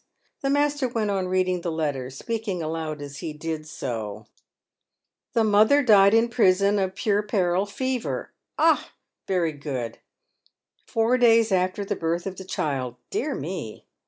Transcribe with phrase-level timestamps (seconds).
[0.41, 4.25] The master went on reading the letter, speaking aloud as he did so:"
[4.95, 8.93] * The mother died in prison of puerperal fever,'— ah!—
[9.27, 9.99] very good—
[10.87, 13.85] 'four days after the birth of the child,'— dear me!